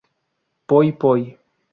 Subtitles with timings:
[0.65, 1.37] Poy Poy